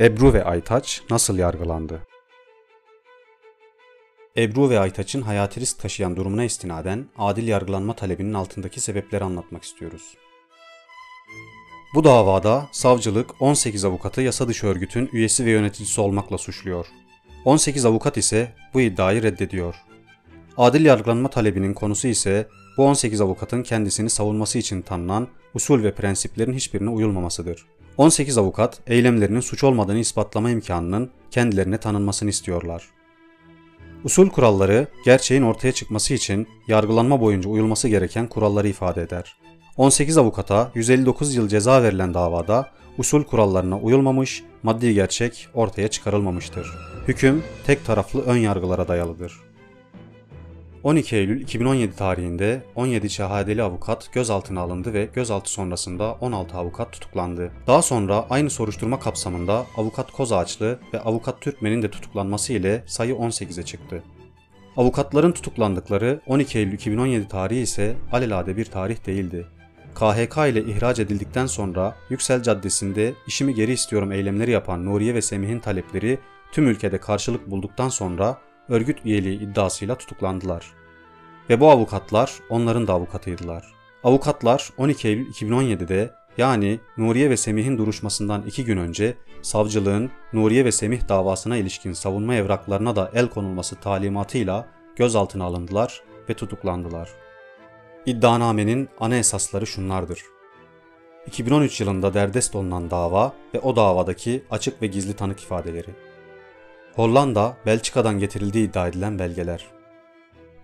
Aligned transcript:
Ebru 0.00 0.32
ve 0.32 0.44
Aytaç 0.44 1.02
nasıl 1.10 1.38
yargılandı? 1.38 2.06
Ebru 4.36 4.70
ve 4.70 4.78
Aytaç'ın 4.78 5.22
hayati 5.22 5.60
risk 5.60 5.78
taşıyan 5.78 6.16
durumuna 6.16 6.44
istinaden 6.44 7.06
adil 7.18 7.48
yargılanma 7.48 7.96
talebinin 7.96 8.34
altındaki 8.34 8.80
sebepleri 8.80 9.24
anlatmak 9.24 9.62
istiyoruz. 9.62 10.02
Bu 11.94 12.04
davada 12.04 12.68
savcılık 12.72 13.42
18 13.42 13.84
avukatı 13.84 14.22
yasa 14.22 14.48
dışı 14.48 14.66
örgütün 14.66 15.10
üyesi 15.12 15.44
ve 15.44 15.50
yöneticisi 15.50 16.00
olmakla 16.00 16.38
suçluyor. 16.38 16.86
18 17.44 17.86
avukat 17.86 18.16
ise 18.16 18.54
bu 18.74 18.80
iddiayı 18.80 19.22
reddediyor. 19.22 19.74
Adil 20.56 20.84
yargılanma 20.84 21.30
talebinin 21.30 21.74
konusu 21.74 22.08
ise 22.08 22.48
bu 22.76 22.84
18 22.86 23.20
avukatın 23.20 23.62
kendisini 23.62 24.10
savunması 24.10 24.58
için 24.58 24.82
tanınan 24.82 25.28
usul 25.54 25.82
ve 25.82 25.94
prensiplerin 25.94 26.52
hiçbirine 26.52 26.90
uyulmamasıdır. 26.90 27.66
18 27.96 28.38
avukat 28.38 28.80
eylemlerinin 28.86 29.40
suç 29.40 29.64
olmadığını 29.64 29.98
ispatlama 29.98 30.50
imkanının 30.50 31.10
kendilerine 31.30 31.78
tanınmasını 31.78 32.30
istiyorlar. 32.30 32.88
Usul 34.04 34.30
kuralları 34.30 34.86
gerçeğin 35.04 35.42
ortaya 35.42 35.72
çıkması 35.72 36.14
için 36.14 36.48
yargılanma 36.68 37.20
boyunca 37.20 37.50
uyulması 37.50 37.88
gereken 37.88 38.28
kuralları 38.28 38.68
ifade 38.68 39.02
eder. 39.02 39.36
18 39.76 40.18
avukata 40.18 40.70
159 40.74 41.34
yıl 41.34 41.48
ceza 41.48 41.82
verilen 41.82 42.14
davada 42.14 42.70
usul 42.98 43.24
kurallarına 43.24 43.78
uyulmamış, 43.78 44.44
maddi 44.62 44.94
gerçek 44.94 45.48
ortaya 45.54 45.88
çıkarılmamıştır. 45.88 46.70
Hüküm 47.08 47.42
tek 47.66 47.84
taraflı 47.84 48.22
ön 48.22 48.36
yargılara 48.36 48.88
dayalıdır. 48.88 49.51
12 50.84 51.16
Eylül 51.16 51.40
2017 51.40 51.96
tarihinde 51.96 52.62
17 52.74 53.10
şehadeli 53.10 53.62
avukat 53.62 54.12
gözaltına 54.12 54.60
alındı 54.60 54.94
ve 54.94 55.08
gözaltı 55.14 55.50
sonrasında 55.50 56.12
16 56.12 56.56
avukat 56.56 56.92
tutuklandı. 56.92 57.52
Daha 57.66 57.82
sonra 57.82 58.26
aynı 58.30 58.50
soruşturma 58.50 58.98
kapsamında 58.98 59.66
avukat 59.76 60.12
Kozağaçlı 60.12 60.78
ve 60.94 61.00
avukat 61.00 61.40
Türkmen'in 61.40 61.82
de 61.82 61.90
tutuklanması 61.90 62.52
ile 62.52 62.84
sayı 62.86 63.14
18'e 63.14 63.62
çıktı. 63.62 64.02
Avukatların 64.76 65.32
tutuklandıkları 65.32 66.20
12 66.26 66.58
Eylül 66.58 66.72
2017 66.72 67.28
tarihi 67.28 67.60
ise 67.60 67.96
alelade 68.12 68.56
bir 68.56 68.64
tarih 68.64 69.06
değildi. 69.06 69.46
KHK 69.94 70.36
ile 70.36 70.64
ihraç 70.64 70.98
edildikten 70.98 71.46
sonra 71.46 71.96
Yüksel 72.10 72.42
Caddesi'nde 72.42 73.14
işimi 73.26 73.54
geri 73.54 73.72
istiyorum 73.72 74.12
eylemleri 74.12 74.50
yapan 74.50 74.84
Nuriye 74.84 75.14
ve 75.14 75.22
Semih'in 75.22 75.60
talepleri 75.60 76.18
tüm 76.52 76.68
ülkede 76.68 76.98
karşılık 76.98 77.50
bulduktan 77.50 77.88
sonra 77.88 78.38
örgüt 78.68 78.98
üyeliği 79.04 79.40
iddiasıyla 79.40 79.94
tutuklandılar. 79.94 80.81
Ve 81.52 81.60
bu 81.60 81.70
avukatlar 81.70 82.38
onların 82.48 82.86
da 82.86 82.92
avukatıydılar. 82.92 83.64
Avukatlar 84.04 84.70
12 84.76 85.08
Eylül 85.08 85.32
2017'de 85.32 86.14
yani 86.38 86.80
Nuriye 86.96 87.30
ve 87.30 87.36
Semih'in 87.36 87.78
duruşmasından 87.78 88.42
iki 88.46 88.64
gün 88.64 88.76
önce 88.76 89.14
savcılığın 89.42 90.10
Nuriye 90.32 90.64
ve 90.64 90.72
Semih 90.72 91.08
davasına 91.08 91.56
ilişkin 91.56 91.92
savunma 91.92 92.34
evraklarına 92.34 92.96
da 92.96 93.10
el 93.14 93.28
konulması 93.28 93.76
talimatıyla 93.76 94.66
gözaltına 94.96 95.44
alındılar 95.44 96.02
ve 96.28 96.34
tutuklandılar. 96.34 97.10
İddianamenin 98.06 98.88
ana 99.00 99.16
esasları 99.16 99.66
şunlardır. 99.66 100.20
2013 101.26 101.80
yılında 101.80 102.14
derdest 102.14 102.54
olunan 102.54 102.90
dava 102.90 103.32
ve 103.54 103.60
o 103.60 103.76
davadaki 103.76 104.44
açık 104.50 104.82
ve 104.82 104.86
gizli 104.86 105.16
tanık 105.16 105.40
ifadeleri. 105.40 105.90
Hollanda, 106.94 107.56
Belçika'dan 107.66 108.18
getirildiği 108.18 108.68
iddia 108.68 108.88
edilen 108.88 109.18
belgeler. 109.18 109.81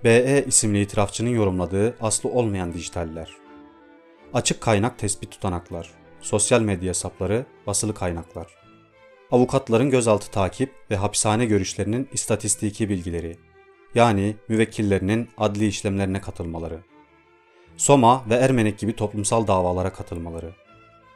BE 0.05 0.45
isimli 0.47 0.81
itirafçının 0.81 1.31
yorumladığı 1.31 1.97
aslı 2.01 2.29
olmayan 2.29 2.73
dijitaller. 2.73 3.29
Açık 4.35 4.61
kaynak 4.61 4.99
tespit 4.99 5.31
tutanaklar. 5.31 5.91
Sosyal 6.21 6.61
medya 6.61 6.89
hesapları, 6.89 7.47
basılı 7.67 7.95
kaynaklar. 7.95 8.47
Avukatların 9.31 9.91
gözaltı 9.91 10.31
takip 10.31 10.73
ve 10.91 10.97
hapishane 10.97 11.47
görüşlerinin 11.47 12.09
istatistiki 12.13 12.89
bilgileri. 12.89 13.37
Yani 13.95 14.37
müvekkillerinin 14.49 15.29
adli 15.39 15.67
işlemlerine 15.67 16.21
katılmaları. 16.21 16.81
Soma 17.77 18.25
ve 18.31 18.35
Ermenek 18.35 18.79
gibi 18.79 18.97
toplumsal 18.97 19.47
davalara 19.47 19.93
katılmaları. 19.93 20.55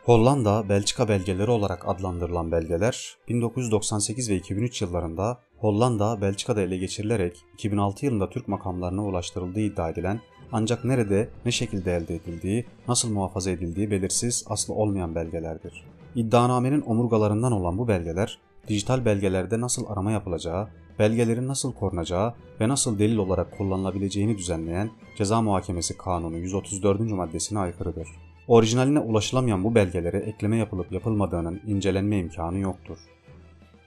Hollanda, 0.05 0.69
Belçika 0.69 1.09
belgeleri 1.09 1.51
olarak 1.51 1.89
adlandırılan 1.89 2.53
belgeler 2.53 3.17
1998 3.29 4.31
ve 4.31 4.37
2003 4.37 4.83
yıllarında 4.83 5.41
Hollanda, 5.63 6.21
Belçika'da 6.21 6.63
ele 6.63 6.77
geçirilerek 6.77 7.45
2006 7.55 8.07
yılında 8.07 8.31
Türk 8.31 8.49
makamlarına 8.49 9.05
ulaştırıldığı 9.05 9.61
iddia 9.61 9.91
edilen 9.91 10.21
ancak 10.53 10.85
nerede, 10.85 11.29
ne 11.45 11.53
şekilde 11.53 11.97
elde 11.97 12.15
edildiği, 12.15 12.67
nasıl 12.89 13.13
muhafaza 13.13 13.51
edildiği 13.51 13.91
belirsiz, 13.91 14.45
aslı 14.49 14.75
olmayan 14.75 15.15
belgelerdir. 15.15 15.85
İddianamenin 16.15 16.83
omurgalarından 16.87 17.53
olan 17.53 17.79
bu 17.79 17.89
belgeler, 17.89 18.39
dijital 18.69 19.05
belgelerde 19.05 19.61
nasıl 19.61 19.87
arama 19.87 20.13
yapılacağı, 20.13 20.69
belgelerin 20.99 21.49
nasıl 21.49 21.73
korunacağı 21.73 22.35
ve 22.61 22.69
nasıl 22.69 22.99
delil 22.99 23.17
olarak 23.17 23.59
kullanılabileceğini 23.59 24.39
düzenleyen 24.39 24.91
Ceza 25.19 25.43
Muhakemesi 25.43 25.97
Kanunu 25.97 26.37
134. 26.37 27.01
maddesine 27.01 27.59
aykırıdır. 27.59 28.09
Orijinaline 28.49 28.99
ulaşılamayan 28.99 29.65
bu 29.65 29.75
belgelere 29.75 30.19
ekleme 30.19 30.57
yapılıp 30.57 30.93
yapılmadığının 30.93 31.61
incelenme 31.67 32.19
imkanı 32.19 32.59
yoktur. 32.59 32.99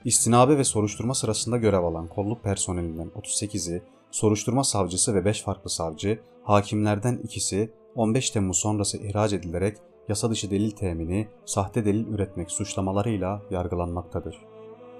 İstinabe 0.04 0.58
ve 0.58 0.64
soruşturma 0.64 1.14
sırasında 1.14 1.56
görev 1.56 1.84
alan 1.84 2.08
kolluk 2.08 2.44
personelinden 2.44 3.08
38'i, 3.08 3.82
soruşturma 4.10 4.64
savcısı 4.64 5.14
ve 5.14 5.24
5 5.24 5.42
farklı 5.42 5.70
savcı, 5.70 6.18
hakimlerden 6.44 7.20
ikisi 7.24 7.70
15 7.94 8.30
Temmuz 8.30 8.58
sonrası 8.58 8.98
ihraç 8.98 9.32
edilerek 9.32 9.76
yasa 10.08 10.30
dışı 10.30 10.50
delil 10.50 10.70
temini, 10.70 11.28
sahte 11.44 11.84
delil 11.84 12.06
üretmek 12.06 12.50
suçlamalarıyla 12.50 13.42
yargılanmaktadır. 13.50 14.36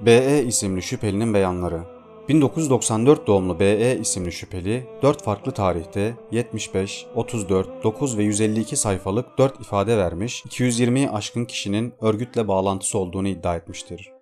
BE 0.01 0.45
isimli 0.45 0.83
şüphelinin 0.83 1.35
beyanları 1.35 1.97
1994 2.29 3.27
doğumlu 3.27 3.61
BE 3.61 3.99
isimli 3.99 4.33
şüpheli 4.33 4.87
4 5.03 5.23
farklı 5.23 5.53
tarihte 5.53 6.15
75, 6.31 7.06
34, 7.15 7.85
9 7.85 8.19
ve 8.19 8.25
152 8.25 8.77
sayfalık 8.77 9.39
4 9.39 9.61
ifade 9.61 9.97
vermiş, 9.97 10.45
220'yi 10.45 11.11
aşkın 11.11 11.45
kişinin 11.45 11.95
örgütle 12.01 12.49
bağlantısı 12.49 12.99
olduğunu 12.99 13.29
iddia 13.29 13.56
etmiştir. 13.56 14.16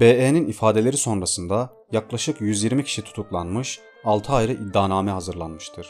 BE'nin 0.00 0.48
ifadeleri 0.48 0.96
sonrasında 0.96 1.70
yaklaşık 1.92 2.40
120 2.40 2.84
kişi 2.84 3.02
tutuklanmış, 3.02 3.80
6 4.04 4.32
ayrı 4.32 4.52
iddianame 4.52 5.10
hazırlanmıştır. 5.10 5.86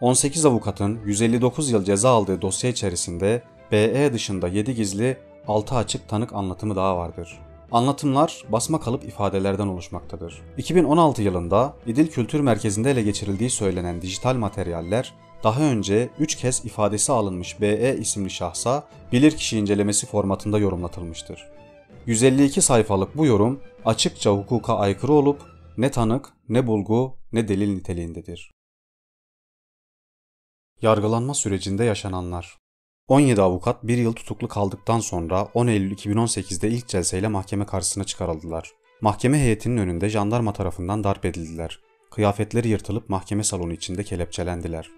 18 0.00 0.46
avukatın 0.46 0.98
159 1.06 1.70
yıl 1.70 1.84
ceza 1.84 2.10
aldığı 2.10 2.42
dosya 2.42 2.70
içerisinde 2.70 3.42
BE 3.72 4.12
dışında 4.12 4.48
7 4.48 4.74
gizli, 4.74 5.16
6 5.48 5.74
açık 5.74 6.08
tanık 6.08 6.32
anlatımı 6.32 6.76
daha 6.76 6.96
vardır. 6.96 7.38
Anlatımlar 7.72 8.44
basma 8.48 8.80
kalıp 8.80 9.04
ifadelerden 9.04 9.66
oluşmaktadır. 9.66 10.42
2016 10.58 11.22
yılında 11.22 11.74
İdil 11.86 12.06
Kültür 12.06 12.40
Merkezi'nde 12.40 12.90
ele 12.90 13.02
geçirildiği 13.02 13.50
söylenen 13.50 14.02
dijital 14.02 14.34
materyaller 14.34 15.14
daha 15.44 15.62
önce 15.62 16.10
3 16.18 16.34
kez 16.34 16.64
ifadesi 16.64 17.12
alınmış 17.12 17.60
BE 17.60 17.96
isimli 18.00 18.30
şahsa 18.30 18.84
bilirkişi 19.12 19.58
incelemesi 19.58 20.06
formatında 20.06 20.58
yorumlatılmıştır. 20.58 21.46
152 22.06 22.62
sayfalık 22.62 23.16
bu 23.16 23.26
yorum 23.26 23.60
açıkça 23.84 24.30
hukuka 24.30 24.76
aykırı 24.76 25.12
olup 25.12 25.42
ne 25.78 25.90
tanık, 25.90 26.32
ne 26.48 26.66
bulgu, 26.66 27.16
ne 27.32 27.48
delil 27.48 27.74
niteliğindedir. 27.74 28.50
Yargılanma 30.82 31.34
sürecinde 31.34 31.84
yaşananlar 31.84 32.58
17 33.08 33.42
avukat 33.42 33.86
bir 33.86 33.98
yıl 33.98 34.12
tutuklu 34.12 34.48
kaldıktan 34.48 35.00
sonra 35.00 35.48
10 35.54 35.66
Eylül 35.66 35.92
2018'de 35.92 36.68
ilk 36.68 36.88
celseyle 36.88 37.28
mahkeme 37.28 37.66
karşısına 37.66 38.04
çıkarıldılar. 38.04 38.70
Mahkeme 39.00 39.38
heyetinin 39.38 39.76
önünde 39.76 40.08
jandarma 40.08 40.52
tarafından 40.52 41.04
darp 41.04 41.24
edildiler. 41.24 41.80
Kıyafetleri 42.10 42.68
yırtılıp 42.68 43.08
mahkeme 43.08 43.44
salonu 43.44 43.72
içinde 43.72 44.04
kelepçelendiler. 44.04 44.90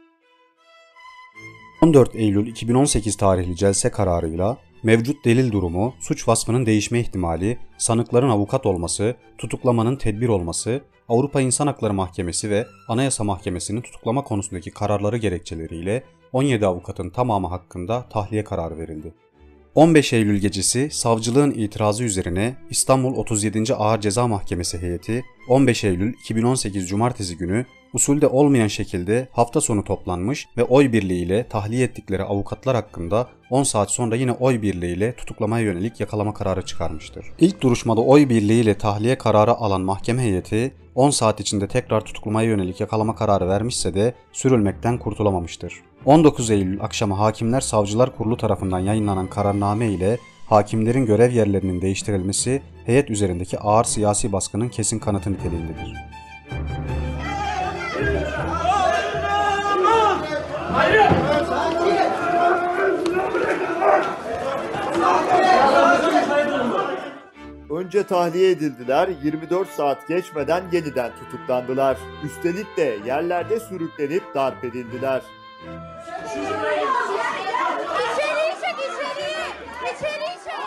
14 1.82 2.14
Eylül 2.14 2.46
2018 2.46 3.16
tarihli 3.16 3.56
celse 3.56 3.90
kararıyla 3.90 4.58
mevcut 4.82 5.24
delil 5.24 5.52
durumu, 5.52 5.94
suç 6.00 6.28
vasfının 6.28 6.66
değişme 6.66 7.00
ihtimali, 7.00 7.58
sanıkların 7.78 8.28
avukat 8.28 8.66
olması, 8.66 9.16
tutuklamanın 9.38 9.96
tedbir 9.96 10.28
olması, 10.28 10.80
Avrupa 11.08 11.40
İnsan 11.40 11.66
Hakları 11.66 11.92
Mahkemesi 11.92 12.50
ve 12.50 12.66
Anayasa 12.88 13.24
Mahkemesi'nin 13.24 13.80
tutuklama 13.80 14.24
konusundaki 14.24 14.70
kararları 14.70 15.16
gerekçeleriyle 15.16 16.02
17 16.32 16.66
avukatın 16.66 17.10
tamamı 17.10 17.46
hakkında 17.46 18.08
tahliye 18.08 18.44
kararı 18.44 18.78
verildi. 18.78 19.14
15 19.74 20.12
Eylül 20.12 20.38
gecesi 20.38 20.88
savcılığın 20.90 21.50
itirazı 21.50 22.04
üzerine 22.04 22.56
İstanbul 22.70 23.16
37. 23.16 23.74
Ağır 23.74 24.00
Ceza 24.00 24.28
Mahkemesi 24.28 24.78
heyeti 24.78 25.24
15 25.48 25.84
Eylül 25.84 26.12
2018 26.12 26.88
Cumartesi 26.88 27.36
günü 27.36 27.66
usulde 27.94 28.26
olmayan 28.26 28.68
şekilde 28.68 29.28
hafta 29.32 29.60
sonu 29.60 29.84
toplanmış 29.84 30.48
ve 30.56 30.64
oy 30.64 30.92
birliğiyle 30.92 31.48
tahliye 31.48 31.84
ettikleri 31.84 32.22
avukatlar 32.22 32.76
hakkında 32.76 33.28
10 33.50 33.62
saat 33.62 33.90
sonra 33.90 34.16
yine 34.16 34.32
oy 34.32 34.62
birliğiyle 34.62 35.14
tutuklamaya 35.16 35.64
yönelik 35.64 36.00
yakalama 36.00 36.34
kararı 36.34 36.62
çıkarmıştır. 36.62 37.26
İlk 37.38 37.60
duruşmada 37.60 38.00
oy 38.00 38.28
birliğiyle 38.28 38.78
tahliye 38.78 39.18
kararı 39.18 39.52
alan 39.54 39.80
mahkeme 39.80 40.22
heyeti 40.22 40.74
10 40.94 41.10
saat 41.10 41.40
içinde 41.40 41.68
tekrar 41.68 42.00
tutuklamaya 42.00 42.48
yönelik 42.48 42.80
yakalama 42.80 43.14
kararı 43.14 43.48
vermişse 43.48 43.94
de 43.94 44.14
sürülmekten 44.32 44.98
kurtulamamıştır. 44.98 45.74
19 46.04 46.50
Eylül 46.50 46.80
akşamı 46.80 47.14
Hakimler 47.14 47.60
Savcılar 47.60 48.16
Kurulu 48.16 48.36
tarafından 48.36 48.78
yayınlanan 48.78 49.26
kararname 49.26 49.88
ile 49.88 50.18
hakimlerin 50.46 51.06
görev 51.06 51.32
yerlerinin 51.32 51.82
değiştirilmesi 51.82 52.62
heyet 52.86 53.10
üzerindeki 53.10 53.58
ağır 53.58 53.84
siyasi 53.84 54.32
baskının 54.32 54.68
kesin 54.68 54.98
kanıtı 54.98 55.32
niteliğindedir. 55.32 56.21
Önce 67.70 68.02
tahliye 68.02 68.50
edildiler, 68.50 69.08
24 69.22 69.68
saat 69.68 70.08
geçmeden 70.08 70.62
yeniden 70.72 71.10
tutuklandılar. 71.20 71.98
Üstelik 72.24 72.76
de 72.76 72.98
yerlerde 73.06 73.60
sürüklenip 73.60 74.22
darp 74.34 74.64
edildiler. 74.64 75.22
İçeriye 76.26 76.51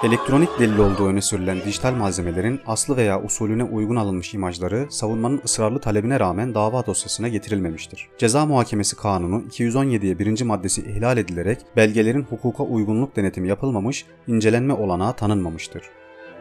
Elektronik 0.06 0.60
delil 0.60 0.78
olduğu 0.78 1.08
öne 1.08 1.22
sürülen 1.22 1.58
dijital 1.66 1.94
malzemelerin 1.94 2.60
aslı 2.68 2.98
veya 2.98 3.24
usulüne 3.24 3.64
uygun 3.64 3.96
alınmış 3.96 4.34
imajları 4.34 4.88
savunmanın 4.90 5.42
ısrarlı 5.46 5.80
talebine 5.80 6.20
rağmen 6.20 6.54
dava 6.54 6.86
dosyasına 6.86 7.28
getirilmemiştir. 7.28 8.08
Ceza 8.18 8.46
Muhakemesi 8.46 8.96
Kanunu 8.96 9.42
217'ye 9.42 10.20
1. 10.20 10.42
maddesi 10.42 10.82
ihlal 10.82 11.18
edilerek 11.18 11.60
belgelerin 11.76 12.24
hukuka 12.24 12.64
uygunluk 12.64 13.16
denetimi 13.16 13.48
yapılmamış, 13.48 14.06
incelenme 14.28 14.74
olanağı 14.74 15.14
tanınmamıştır. 15.14 15.84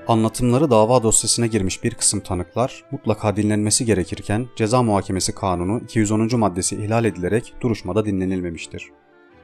Anlatımları 0.08 0.70
dava 0.70 1.02
dosyasına 1.02 1.46
girmiş 1.46 1.84
bir 1.84 1.94
kısım 1.94 2.20
tanıklar 2.20 2.84
mutlaka 2.90 3.36
dinlenmesi 3.36 3.84
gerekirken 3.84 4.46
Ceza 4.56 4.82
Muhakemesi 4.82 5.34
Kanunu 5.34 5.80
210. 5.80 6.38
maddesi 6.38 6.76
ihlal 6.76 7.04
edilerek 7.04 7.54
duruşmada 7.60 8.06
dinlenilmemiştir. 8.06 8.90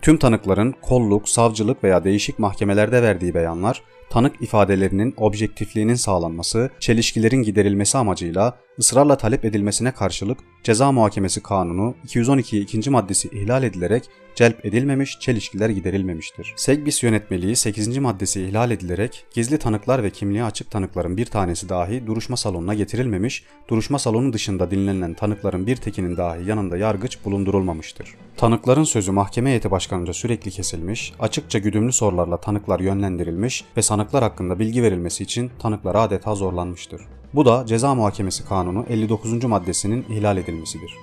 Tüm 0.02 0.17
tanıkların 0.17 0.75
kolluk, 0.82 1.28
savcılık 1.28 1.84
veya 1.84 2.05
değişik 2.05 2.38
mahkemelerde 2.38 3.02
verdiği 3.02 3.34
beyanlar, 3.34 3.82
tanık 4.10 4.42
ifadelerinin 4.42 5.14
objektifliğinin 5.16 5.94
sağlanması, 5.94 6.70
çelişkilerin 6.80 7.42
giderilmesi 7.42 7.98
amacıyla 7.98 8.58
ısrarla 8.78 9.16
talep 9.16 9.44
edilmesine 9.44 9.92
karşılık 9.92 10.38
Ceza 10.62 10.92
Muhakemesi 10.92 11.42
Kanunu 11.42 11.94
212 12.04 12.60
2. 12.60 12.90
maddesi 12.90 13.28
ihlal 13.28 13.62
edilerek 13.62 14.04
celp 14.34 14.66
edilmemiş, 14.66 15.20
çelişkiler 15.20 15.68
giderilmemiştir. 15.68 16.54
Segbis 16.56 17.02
yönetmeliği 17.02 17.56
8. 17.56 17.98
maddesi 17.98 18.42
ihlal 18.42 18.70
edilerek 18.70 19.24
gizli 19.34 19.58
tanıklar 19.58 20.02
ve 20.02 20.10
kimliği 20.10 20.44
açık 20.44 20.70
tanıkların 20.70 21.16
bir 21.16 21.26
tanesi 21.26 21.68
dahi 21.68 22.06
duruşma 22.06 22.36
salonuna 22.36 22.74
getirilmemiş, 22.74 23.44
duruşma 23.68 23.98
salonu 23.98 24.32
dışında 24.32 24.70
dinlenilen 24.70 25.14
tanıkların 25.14 25.66
bir 25.66 25.76
tekinin 25.76 26.16
dahi 26.16 26.48
yanında 26.48 26.76
yargıç 26.76 27.18
bulundurulmamıştır. 27.24 28.14
Tanıkların 28.40 28.84
sözü 28.84 29.12
mahkeme 29.12 29.50
heyeti 29.50 29.70
başkanınca 29.70 30.12
sürekli 30.12 30.50
kesilmiş, 30.50 31.12
açıkça 31.19 31.58
güdümlü 31.58 31.92
sorularla 31.92 32.37
tanıklar 32.37 32.81
yönlendirilmiş 32.81 33.64
ve 33.76 33.82
sanıklar 33.82 34.22
hakkında 34.22 34.58
bilgi 34.58 34.82
verilmesi 34.82 35.25
için 35.25 35.50
tanıklar 35.58 35.94
adeta 35.94 36.34
zorlanmıştır. 36.34 37.02
Bu 37.34 37.44
da 37.44 37.66
Ceza 37.66 37.94
Muhakemesi 37.94 38.44
Kanunu 38.44 38.87
59. 38.88 39.44
maddesinin 39.44 40.06
ihlal 40.08 40.37
edilmesidir. 40.37 40.94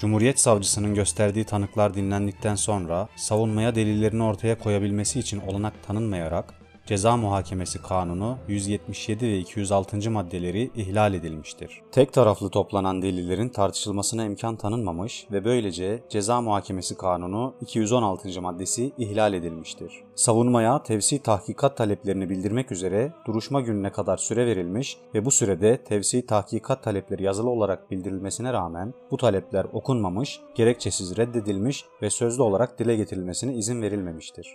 Cumhuriyet 0.00 0.40
Savcısının 0.40 0.94
gösterdiği 0.94 1.44
tanıklar 1.44 1.94
dinlendikten 1.94 2.54
sonra 2.54 3.08
savunmaya 3.16 3.74
delillerini 3.74 4.22
ortaya 4.22 4.58
koyabilmesi 4.58 5.20
için 5.20 5.40
olanak 5.40 5.72
tanınmayarak 5.86 6.54
Ceza 6.86 7.16
Muhakemesi 7.16 7.82
Kanunu 7.82 8.38
177 8.48 9.26
ve 9.26 9.38
206. 9.38 10.10
maddeleri 10.10 10.70
ihlal 10.76 11.14
edilmiştir. 11.14 11.82
Tek 11.92 12.12
taraflı 12.12 12.50
toplanan 12.50 13.02
delillerin 13.02 13.48
tartışılmasına 13.48 14.24
imkan 14.24 14.56
tanınmamış 14.56 15.26
ve 15.32 15.44
böylece 15.44 16.02
Ceza 16.08 16.40
Muhakemesi 16.40 16.96
Kanunu 16.96 17.54
216. 17.60 18.42
maddesi 18.42 18.92
ihlal 18.98 19.34
edilmiştir. 19.34 19.92
Savunmaya 20.14 20.82
tevsi 20.82 21.22
tahkikat 21.22 21.76
taleplerini 21.76 22.30
bildirmek 22.30 22.72
üzere 22.72 23.12
duruşma 23.26 23.60
gününe 23.60 23.92
kadar 23.92 24.16
süre 24.16 24.46
verilmiş 24.46 24.96
ve 25.14 25.24
bu 25.24 25.30
sürede 25.30 25.84
tevsi 25.84 26.26
tahkikat 26.26 26.82
talepleri 26.82 27.22
yazılı 27.22 27.50
olarak 27.50 27.90
bildirilmesine 27.90 28.52
rağmen 28.52 28.94
bu 29.10 29.16
talepler 29.16 29.66
okunmamış, 29.72 30.40
gerekçesiz 30.54 31.16
reddedilmiş 31.16 31.84
ve 32.02 32.10
sözlü 32.10 32.42
olarak 32.42 32.78
dile 32.78 32.96
getirilmesine 32.96 33.54
izin 33.54 33.82
verilmemiştir. 33.82 34.46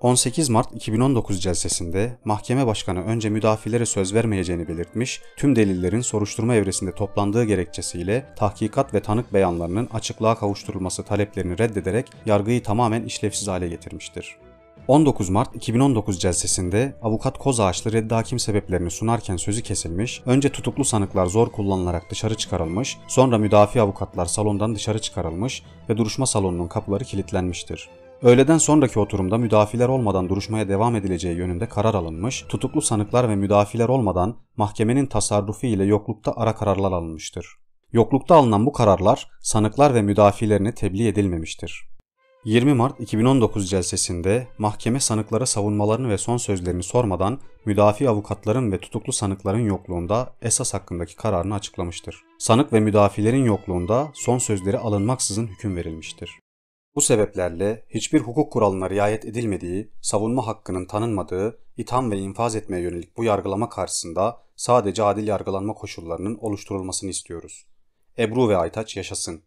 18 0.00 0.48
Mart 0.48 0.74
2019 0.74 1.42
celsesinde 1.42 2.18
mahkeme 2.24 2.66
başkanı 2.66 3.04
önce 3.04 3.28
müdafilere 3.30 3.86
söz 3.86 4.14
vermeyeceğini 4.14 4.68
belirtmiş, 4.68 5.22
tüm 5.36 5.56
delillerin 5.56 6.00
soruşturma 6.00 6.54
evresinde 6.54 6.92
toplandığı 6.92 7.44
gerekçesiyle 7.44 8.26
tahkikat 8.36 8.94
ve 8.94 9.00
tanık 9.00 9.34
beyanlarının 9.34 9.88
açıklığa 9.92 10.34
kavuşturulması 10.34 11.02
taleplerini 11.02 11.58
reddederek 11.58 12.06
yargıyı 12.26 12.62
tamamen 12.62 13.04
işlevsiz 13.04 13.48
hale 13.48 13.68
getirmiştir. 13.68 14.36
19 14.88 15.28
Mart 15.30 15.56
2019 15.56 16.20
celsesinde 16.20 16.94
avukat 17.02 17.38
Kozağaçlı 17.38 17.92
reddi 17.92 18.14
hakim 18.14 18.38
sebeplerini 18.38 18.90
sunarken 18.90 19.36
sözü 19.36 19.62
kesilmiş, 19.62 20.22
önce 20.26 20.48
tutuklu 20.48 20.84
sanıklar 20.84 21.26
zor 21.26 21.52
kullanılarak 21.52 22.10
dışarı 22.10 22.34
çıkarılmış, 22.34 22.98
sonra 23.08 23.38
müdafi 23.38 23.80
avukatlar 23.80 24.26
salondan 24.26 24.74
dışarı 24.74 24.98
çıkarılmış 24.98 25.62
ve 25.88 25.96
duruşma 25.96 26.26
salonunun 26.26 26.68
kapıları 26.68 27.04
kilitlenmiştir. 27.04 27.88
Öğleden 28.22 28.58
sonraki 28.58 28.98
oturumda 28.98 29.38
müdafiler 29.38 29.88
olmadan 29.88 30.28
duruşmaya 30.28 30.68
devam 30.68 30.96
edileceği 30.96 31.36
yönünde 31.36 31.68
karar 31.68 31.94
alınmış, 31.94 32.44
tutuklu 32.48 32.82
sanıklar 32.82 33.28
ve 33.28 33.36
müdafiler 33.36 33.88
olmadan 33.88 34.36
mahkemenin 34.56 35.06
tasarrufu 35.06 35.66
ile 35.66 35.84
yoklukta 35.84 36.32
ara 36.36 36.54
kararlar 36.54 36.92
alınmıştır. 36.92 37.46
Yoklukta 37.92 38.34
alınan 38.34 38.66
bu 38.66 38.72
kararlar 38.72 39.28
sanıklar 39.40 39.94
ve 39.94 40.02
müdafilerine 40.02 40.74
tebliğ 40.74 41.08
edilmemiştir. 41.08 41.88
20 42.44 42.74
Mart 42.74 43.00
2019 43.00 43.70
celsesinde 43.70 44.48
mahkeme 44.58 45.00
sanıklara 45.00 45.46
savunmalarını 45.46 46.08
ve 46.08 46.18
son 46.18 46.36
sözlerini 46.36 46.82
sormadan 46.82 47.38
müdafi 47.64 48.08
avukatların 48.08 48.72
ve 48.72 48.78
tutuklu 48.78 49.12
sanıkların 49.12 49.66
yokluğunda 49.66 50.32
esas 50.42 50.74
hakkındaki 50.74 51.16
kararını 51.16 51.54
açıklamıştır. 51.54 52.22
Sanık 52.38 52.72
ve 52.72 52.80
müdafilerin 52.80 53.44
yokluğunda 53.44 54.08
son 54.14 54.38
sözleri 54.38 54.78
alınmaksızın 54.78 55.46
hüküm 55.46 55.76
verilmiştir. 55.76 56.30
Bu 56.96 57.00
sebeplerle 57.00 57.84
hiçbir 57.88 58.20
hukuk 58.20 58.52
kuralına 58.52 58.90
riayet 58.90 59.24
edilmediği, 59.24 59.92
savunma 60.00 60.46
hakkının 60.46 60.86
tanınmadığı, 60.86 61.58
itham 61.76 62.10
ve 62.10 62.18
infaz 62.18 62.56
etmeye 62.56 62.82
yönelik 62.82 63.16
bu 63.16 63.24
yargılama 63.24 63.68
karşısında 63.68 64.42
sadece 64.56 65.02
adil 65.02 65.26
yargılanma 65.26 65.74
koşullarının 65.74 66.38
oluşturulmasını 66.40 67.10
istiyoruz. 67.10 67.66
Ebru 68.18 68.48
ve 68.48 68.56
Aytaç 68.56 68.96
yaşasın. 68.96 69.42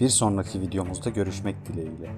Bir 0.00 0.08
sonraki 0.08 0.60
videomuzda 0.60 1.10
görüşmek 1.10 1.66
dileğiyle. 1.66 2.14